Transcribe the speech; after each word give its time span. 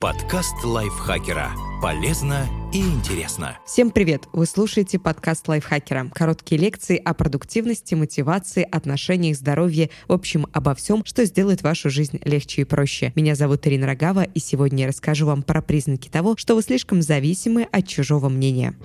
Подкаст 0.00 0.54
лайфхакера. 0.62 1.50
Полезно 1.82 2.46
и 2.72 2.78
интересно. 2.78 3.58
Всем 3.66 3.90
привет! 3.90 4.28
Вы 4.32 4.46
слушаете 4.46 4.96
подкаст 4.96 5.48
лайфхакера. 5.48 6.08
Короткие 6.14 6.60
лекции 6.60 7.02
о 7.04 7.14
продуктивности, 7.14 7.96
мотивации, 7.96 8.62
отношениях, 8.62 9.36
здоровье, 9.36 9.90
в 10.06 10.12
общем, 10.12 10.46
обо 10.52 10.76
всем, 10.76 11.04
что 11.04 11.24
сделает 11.24 11.62
вашу 11.62 11.90
жизнь 11.90 12.20
легче 12.22 12.62
и 12.62 12.64
проще. 12.64 13.12
Меня 13.16 13.34
зовут 13.34 13.66
Ирина 13.66 13.88
Рогава, 13.88 14.22
и 14.22 14.38
сегодня 14.38 14.82
я 14.82 14.88
расскажу 14.88 15.26
вам 15.26 15.42
про 15.42 15.60
признаки 15.62 16.08
того, 16.08 16.36
что 16.36 16.54
вы 16.54 16.62
слишком 16.62 17.02
зависимы 17.02 17.64
от 17.64 17.88
чужого 17.88 18.28
мнения. 18.28 18.76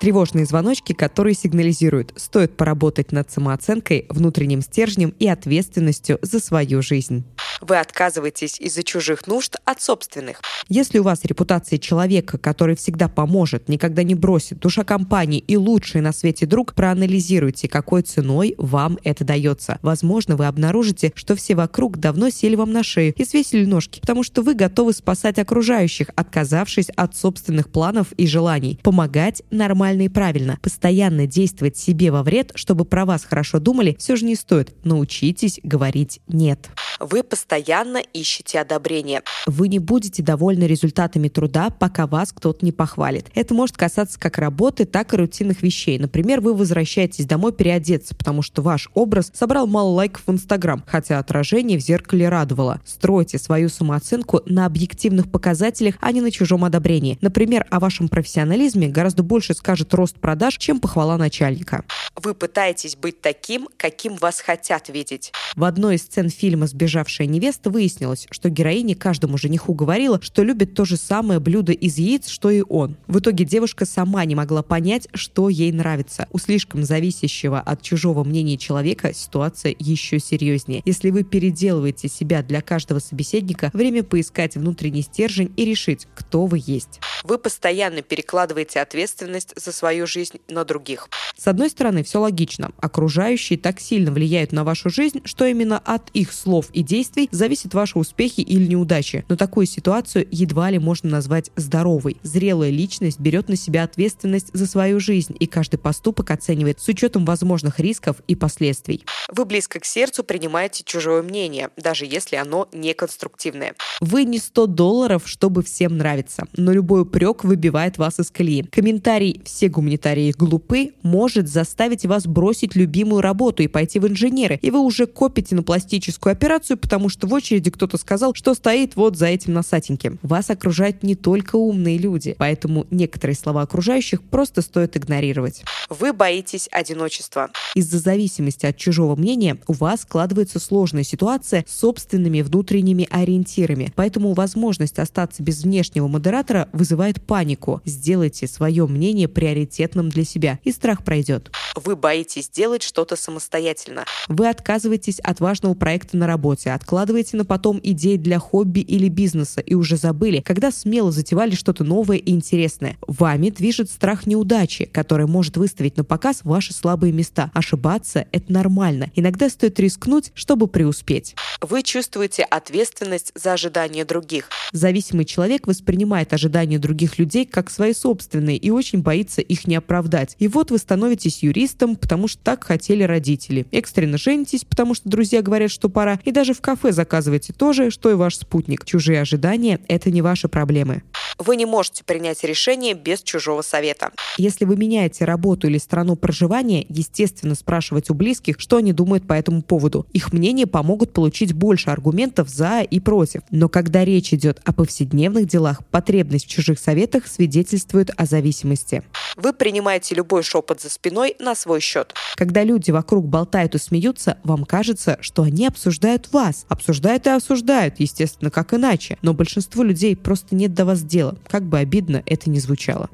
Тревожные 0.00 0.46
звоночки, 0.46 0.94
которые 0.94 1.34
сигнализируют, 1.34 2.14
стоит 2.16 2.56
поработать 2.56 3.12
над 3.12 3.30
самооценкой, 3.30 4.06
внутренним 4.08 4.62
стержнем 4.62 5.10
и 5.18 5.28
ответственностью 5.28 6.18
за 6.22 6.40
свою 6.40 6.80
жизнь. 6.80 7.26
Вы 7.60 7.78
отказываетесь 7.78 8.58
из-за 8.58 8.82
чужих 8.82 9.26
нужд 9.26 9.56
от 9.64 9.82
собственных. 9.82 10.40
Если 10.68 10.98
у 10.98 11.02
вас 11.02 11.20
репутация 11.24 11.78
человека, 11.78 12.38
который 12.38 12.76
всегда 12.76 13.08
поможет, 13.08 13.68
никогда 13.68 14.02
не 14.02 14.14
бросит, 14.14 14.58
душа 14.60 14.82
компании 14.82 15.40
и 15.40 15.56
лучший 15.56 16.00
на 16.00 16.12
свете 16.12 16.46
друг, 16.46 16.74
проанализируйте, 16.74 17.68
какой 17.68 18.02
ценой 18.02 18.54
вам 18.56 18.98
это 19.04 19.24
дается. 19.24 19.78
Возможно, 19.82 20.36
вы 20.36 20.46
обнаружите, 20.46 21.12
что 21.14 21.36
все 21.36 21.54
вокруг 21.54 21.98
давно 21.98 22.30
сели 22.30 22.54
вам 22.54 22.72
на 22.72 22.82
шею 22.82 23.12
и 23.14 23.24
свесили 23.24 23.64
ножки, 23.66 24.00
потому 24.00 24.22
что 24.22 24.42
вы 24.42 24.54
готовы 24.54 24.92
спасать 24.92 25.38
окружающих, 25.38 26.08
отказавшись 26.16 26.88
от 26.96 27.16
собственных 27.16 27.70
планов 27.70 28.12
и 28.12 28.26
желаний. 28.26 28.78
Помогать 28.82 29.42
нормально 29.50 30.02
и 30.02 30.08
правильно. 30.08 30.58
Постоянно 30.62 31.26
действовать 31.26 31.76
себе 31.76 32.10
во 32.10 32.22
вред, 32.22 32.52
чтобы 32.54 32.84
про 32.84 33.04
вас 33.04 33.24
хорошо 33.24 33.58
думали, 33.58 33.96
все 33.98 34.16
же 34.16 34.24
не 34.24 34.34
стоит. 34.34 34.74
Научитесь 34.84 35.60
говорить 35.62 36.20
«нет». 36.26 36.70
Вы 36.98 37.22
постоянно 37.22 37.49
ищете 37.56 38.60
одобрение. 38.60 39.22
Вы 39.46 39.68
не 39.68 39.78
будете 39.78 40.22
довольны 40.22 40.64
результатами 40.64 41.28
труда, 41.28 41.70
пока 41.70 42.06
вас 42.06 42.32
кто-то 42.32 42.64
не 42.64 42.72
похвалит. 42.72 43.26
Это 43.34 43.54
может 43.54 43.76
касаться 43.76 44.20
как 44.20 44.38
работы, 44.38 44.84
так 44.84 45.14
и 45.14 45.16
рутинных 45.16 45.62
вещей. 45.62 45.98
Например, 45.98 46.40
вы 46.40 46.54
возвращаетесь 46.54 47.24
домой 47.24 47.52
переодеться, 47.52 48.14
потому 48.14 48.42
что 48.42 48.62
ваш 48.62 48.90
образ 48.94 49.32
собрал 49.34 49.66
мало 49.66 49.90
лайков 49.90 50.22
в 50.26 50.30
Инстаграм, 50.30 50.84
хотя 50.86 51.18
отражение 51.18 51.78
в 51.78 51.80
зеркале 51.80 52.28
радовало. 52.28 52.80
Стройте 52.84 53.38
свою 53.38 53.68
самооценку 53.68 54.42
на 54.44 54.66
объективных 54.66 55.30
показателях, 55.30 55.94
а 56.00 56.12
не 56.12 56.20
на 56.20 56.30
чужом 56.30 56.64
одобрении. 56.64 57.16
Например, 57.20 57.66
о 57.70 57.80
вашем 57.80 58.08
профессионализме 58.08 58.88
гораздо 58.88 59.22
больше 59.22 59.54
скажет 59.54 59.94
рост 59.94 60.16
продаж, 60.16 60.58
чем 60.58 60.80
похвала 60.80 61.16
начальника. 61.16 61.84
Вы 62.16 62.34
пытаетесь 62.34 62.96
быть 62.96 63.20
таким, 63.22 63.68
каким 63.76 64.16
вас 64.16 64.40
хотят 64.40 64.88
видеть. 64.88 65.32
В 65.56 65.64
одной 65.64 65.96
из 65.96 66.02
сцен 66.02 66.28
фильма 66.28 66.66
«Сбежать 66.66 66.90
сбежавшая 66.90 67.26
невеста, 67.28 67.39
выяснилось, 67.70 68.26
что 68.30 68.50
героиня 68.50 68.94
каждому 68.94 69.38
жениху 69.38 69.72
говорила, 69.72 70.20
что 70.22 70.42
любит 70.42 70.74
то 70.74 70.84
же 70.84 70.96
самое 70.96 71.40
блюдо 71.40 71.72
из 71.72 71.98
яиц, 71.98 72.28
что 72.28 72.50
и 72.50 72.62
он. 72.68 72.96
В 73.06 73.18
итоге 73.18 73.44
девушка 73.44 73.86
сама 73.86 74.24
не 74.24 74.34
могла 74.34 74.62
понять, 74.62 75.08
что 75.14 75.48
ей 75.48 75.72
нравится. 75.72 76.28
У 76.32 76.38
слишком 76.38 76.84
зависящего 76.84 77.60
от 77.60 77.82
чужого 77.82 78.24
мнения 78.24 78.58
человека 78.58 79.14
ситуация 79.14 79.74
еще 79.78 80.18
серьезнее. 80.18 80.82
Если 80.84 81.10
вы 81.10 81.24
переделываете 81.24 82.08
себя 82.08 82.42
для 82.42 82.60
каждого 82.60 82.98
собеседника, 82.98 83.70
время 83.72 84.02
поискать 84.02 84.56
внутренний 84.56 85.02
стержень 85.02 85.52
и 85.56 85.64
решить, 85.64 86.06
кто 86.14 86.46
вы 86.46 86.60
есть. 86.64 87.00
Вы 87.24 87.38
постоянно 87.38 88.02
перекладываете 88.02 88.80
ответственность 88.80 89.52
за 89.56 89.72
свою 89.72 90.06
жизнь 90.06 90.40
на 90.48 90.64
других. 90.64 91.08
С 91.36 91.46
одной 91.46 91.70
стороны, 91.70 92.04
все 92.04 92.20
логично. 92.20 92.72
Окружающие 92.80 93.58
так 93.58 93.80
сильно 93.80 94.12
влияют 94.12 94.52
на 94.52 94.64
вашу 94.64 94.90
жизнь, 94.90 95.22
что 95.24 95.46
именно 95.46 95.78
от 95.78 96.10
их 96.10 96.32
слов 96.32 96.68
и 96.72 96.82
действий 96.82 97.28
зависят 97.30 97.74
ваши 97.74 97.98
успехи 97.98 98.40
или 98.40 98.66
неудачи. 98.66 99.24
Но 99.28 99.36
такую 99.36 99.66
ситуацию 99.66 100.26
едва 100.30 100.70
ли 100.70 100.78
можно 100.78 101.10
назвать 101.10 101.50
здоровой. 101.56 102.16
Зрелая 102.22 102.70
личность 102.70 103.20
берет 103.20 103.48
на 103.48 103.56
себя 103.56 103.84
ответственность 103.84 104.50
за 104.52 104.66
свою 104.66 105.00
жизнь 105.00 105.36
и 105.38 105.46
каждый 105.46 105.78
поступок 105.78 106.30
оценивает 106.30 106.80
с 106.80 106.88
учетом 106.88 107.24
возможных 107.24 107.80
рисков 107.80 108.16
и 108.26 108.34
последствий. 108.34 109.04
Вы 109.28 109.44
близко 109.44 109.80
к 109.80 109.84
сердцу 109.84 110.24
принимаете 110.24 110.82
чужое 110.84 111.22
мнение, 111.22 111.70
даже 111.76 112.06
если 112.06 112.36
оно 112.36 112.68
не 112.72 112.94
конструктивное. 112.94 113.74
Вы 114.00 114.24
не 114.24 114.38
100 114.38 114.66
долларов, 114.66 115.22
чтобы 115.26 115.62
всем 115.62 115.98
нравиться, 115.98 116.46
но 116.56 116.72
любой 116.72 117.02
упрек 117.02 117.44
выбивает 117.44 117.98
вас 117.98 118.18
из 118.18 118.30
колеи. 118.30 118.62
Комментарий 118.62 119.42
«все 119.44 119.68
гуманитарии 119.68 120.32
глупы» 120.32 120.92
может 121.02 121.48
заставить 121.48 122.06
вас 122.06 122.26
бросить 122.26 122.74
любимую 122.74 123.20
работу 123.20 123.62
и 123.62 123.68
пойти 123.68 123.98
в 123.98 124.08
инженеры, 124.08 124.58
и 124.62 124.70
вы 124.70 124.80
уже 124.80 125.06
копите 125.06 125.54
на 125.54 125.62
пластическую 125.62 126.32
операцию, 126.32 126.78
потому 126.78 127.08
что 127.10 127.26
в 127.26 127.32
очереди 127.32 127.70
кто-то 127.70 127.96
сказал, 127.96 128.34
что 128.34 128.54
стоит 128.54 128.96
вот 128.96 129.16
за 129.16 129.26
этим 129.26 129.52
носатеньким. 129.52 130.18
Вас 130.22 130.50
окружают 130.50 131.02
не 131.02 131.14
только 131.14 131.56
умные 131.56 131.98
люди, 131.98 132.34
поэтому 132.38 132.86
некоторые 132.90 133.36
слова 133.36 133.62
окружающих 133.62 134.22
просто 134.22 134.62
стоит 134.62 134.96
игнорировать. 134.96 135.62
Вы 135.88 136.12
боитесь 136.12 136.68
одиночества. 136.70 137.50
Из-за 137.74 137.98
зависимости 137.98 138.66
от 138.66 138.76
чужого 138.76 139.16
мнения 139.16 139.58
у 139.66 139.72
вас 139.72 140.02
складывается 140.02 140.58
сложная 140.58 141.04
ситуация 141.04 141.64
с 141.68 141.78
собственными 141.80 142.42
внутренними 142.42 143.06
ориентирами, 143.10 143.92
поэтому 143.94 144.32
возможность 144.34 144.98
остаться 144.98 145.42
без 145.42 145.62
внешнего 145.62 146.08
модератора 146.08 146.68
вызывает 146.72 147.22
панику. 147.22 147.80
Сделайте 147.84 148.46
свое 148.46 148.86
мнение 148.86 149.28
приоритетным 149.28 150.08
для 150.08 150.24
себя, 150.24 150.58
и 150.64 150.72
страх 150.72 151.04
пройдет. 151.04 151.50
Вы 151.74 151.96
боитесь 151.96 152.48
делать 152.48 152.82
что-то 152.82 153.16
самостоятельно. 153.16 154.04
Вы 154.28 154.48
отказываетесь 154.48 155.20
от 155.20 155.40
важного 155.40 155.74
проекта 155.74 156.16
на 156.16 156.26
работе, 156.26 156.60
работе, 156.60 156.72
откладываете 157.00 157.38
на 157.38 157.46
потом 157.46 157.80
идеи 157.82 158.16
для 158.16 158.38
хобби 158.38 158.80
или 158.80 159.08
бизнеса 159.08 159.62
и 159.62 159.72
уже 159.72 159.96
забыли, 159.96 160.42
когда 160.44 160.70
смело 160.70 161.10
затевали 161.10 161.54
что-то 161.54 161.82
новое 161.82 162.18
и 162.18 162.30
интересное. 162.30 162.98
Вами 163.06 163.48
движет 163.48 163.90
страх 163.90 164.26
неудачи, 164.26 164.84
который 164.84 165.26
может 165.26 165.56
выставить 165.56 165.96
на 165.96 166.04
показ 166.04 166.40
ваши 166.44 166.74
слабые 166.74 167.14
места. 167.14 167.50
Ошибаться– 167.54 168.26
это 168.32 168.52
нормально. 168.52 169.10
Иногда 169.14 169.48
стоит 169.48 169.80
рискнуть, 169.80 170.30
чтобы 170.34 170.66
преуспеть. 170.66 171.34
Вы 171.62 171.82
чувствуете 171.82 172.42
ответственность 172.42 173.32
за 173.34 173.54
ожидания 173.54 174.04
других. 174.04 174.50
Зависимый 174.72 175.24
человек 175.24 175.66
воспринимает 175.66 176.34
ожидания 176.34 176.78
других 176.78 177.18
людей 177.18 177.46
как 177.46 177.70
свои 177.70 177.94
собственные 177.94 178.58
и 178.58 178.68
очень 178.68 179.00
боится 179.00 179.40
их 179.40 179.66
не 179.66 179.76
оправдать. 179.76 180.36
И 180.38 180.48
вот 180.48 180.70
вы 180.70 180.76
становитесь 180.76 181.42
юристом, 181.42 181.96
потому 181.96 182.28
что 182.28 182.42
так 182.42 182.64
хотели 182.64 183.04
родители. 183.04 183.66
Экстренно 183.72 184.18
женитесь, 184.18 184.64
потому 184.64 184.94
что 184.94 185.08
друзья 185.08 185.40
говорят, 185.40 185.70
что 185.70 185.88
пора. 185.88 186.20
И 186.26 186.30
даже 186.30 186.52
в 186.52 186.60
кафе 186.60 186.89
заказывайте 186.92 187.52
то 187.52 187.72
же, 187.72 187.90
что 187.90 188.10
и 188.10 188.14
ваш 188.14 188.36
спутник. 188.36 188.84
Чужие 188.84 189.20
ожидания– 189.20 189.80
это 189.88 190.10
не 190.10 190.22
ваши 190.22 190.48
проблемы. 190.48 191.02
Вы 191.40 191.56
не 191.56 191.64
можете 191.64 192.04
принять 192.04 192.44
решение 192.44 192.92
без 192.92 193.22
чужого 193.22 193.62
совета. 193.62 194.10
Если 194.36 194.66
вы 194.66 194.76
меняете 194.76 195.24
работу 195.24 195.68
или 195.68 195.78
страну 195.78 196.14
проживания, 196.14 196.84
естественно, 196.90 197.54
спрашивать 197.54 198.10
у 198.10 198.14
близких, 198.14 198.60
что 198.60 198.76
они 198.76 198.92
думают 198.92 199.26
по 199.26 199.32
этому 199.32 199.62
поводу. 199.62 200.06
Их 200.12 200.34
мнение 200.34 200.66
помогут 200.66 201.14
получить 201.14 201.54
больше 201.54 201.88
аргументов 201.88 202.50
за 202.50 202.82
и 202.82 203.00
против. 203.00 203.40
Но 203.50 203.70
когда 203.70 204.04
речь 204.04 204.34
идет 204.34 204.60
о 204.66 204.74
повседневных 204.74 205.46
делах, 205.46 205.82
потребность 205.86 206.44
в 206.44 206.50
чужих 206.50 206.78
советах 206.78 207.26
свидетельствует 207.26 208.10
о 208.18 208.26
зависимости. 208.26 209.02
Вы 209.36 209.54
принимаете 209.54 210.14
любой 210.14 210.42
шепот 210.42 210.82
за 210.82 210.90
спиной 210.90 211.36
на 211.38 211.54
свой 211.54 211.80
счет. 211.80 212.12
Когда 212.34 212.64
люди 212.64 212.90
вокруг 212.90 213.26
болтают 213.26 213.74
и 213.74 213.78
смеются, 213.78 214.36
вам 214.44 214.66
кажется, 214.66 215.16
что 215.22 215.44
они 215.44 215.66
обсуждают 215.66 216.32
вас. 216.32 216.66
Обсуждают 216.68 217.26
и 217.26 217.30
осуждают, 217.30 217.94
естественно, 217.98 218.50
как 218.50 218.74
иначе. 218.74 219.16
Но 219.22 219.32
большинству 219.32 219.82
людей 219.82 220.14
просто 220.16 220.54
нет 220.54 220.74
до 220.74 220.84
вас 220.84 221.02
дела, 221.02 221.29
как 221.48 221.64
бы 221.64 221.78
обидно 221.78 222.22
это 222.26 222.50
ни 222.50 222.58
звучало. 222.58 223.10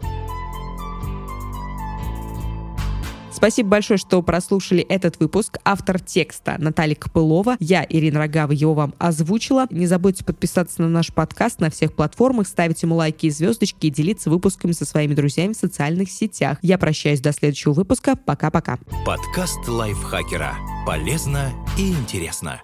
Спасибо 3.37 3.69
большое, 3.69 3.99
что 3.99 4.23
прослушали 4.23 4.81
этот 4.81 5.21
выпуск. 5.21 5.59
Автор 5.63 6.01
текста 6.01 6.57
Наталья 6.59 6.95
Копылова. 6.95 7.57
Я, 7.61 7.85
Ирина 7.87 8.19
Рогава, 8.19 8.53
его 8.53 8.73
вам 8.73 8.95
озвучила. 8.99 9.67
Не 9.69 9.87
забудьте 9.87 10.25
подписаться 10.25 10.81
на 10.81 10.89
наш 10.89 11.13
подкаст 11.13 11.61
на 11.61 11.69
всех 11.69 11.93
платформах, 11.93 12.49
ставить 12.49 12.83
ему 12.83 12.95
лайки 12.95 13.27
и 13.27 13.31
звездочки 13.31 13.89
и 13.89 13.91
делиться 13.91 14.31
выпусками 14.31 14.73
со 14.73 14.87
своими 14.87 15.13
друзьями 15.13 15.53
в 15.53 15.57
социальных 15.57 16.11
сетях. 16.11 16.57
Я 16.63 16.79
прощаюсь 16.79 17.21
до 17.21 17.33
следующего 17.33 17.75
выпуска. 17.75 18.17
Пока-пока. 18.17 18.79
Подкаст 19.05 19.69
лайфхакера. 19.69 20.55
Полезно 20.87 21.53
и 21.77 21.91
интересно. 21.91 22.63